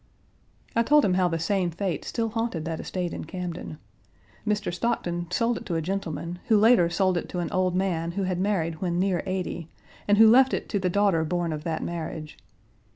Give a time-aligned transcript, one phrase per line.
[0.75, 3.77] I told him how the same fate still haunted that estate in Camden.
[4.47, 4.73] Mr.
[4.73, 8.23] Stockton sold it to a gentleman, who later sold it to an old man who
[8.23, 9.69] had married when near eighty,
[10.07, 12.39] and who left it to the daughter born of that marriage.